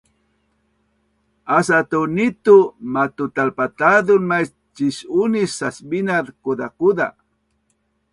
Asa 1.57 1.77
tu 1.91 1.99
nitu 2.15 2.55
matutalpatazun 2.95 4.23
mais 4.31 4.49
cis-unis 4.75 5.51
Sasbinaz 5.61 6.25
Kuzakuza 6.43 7.07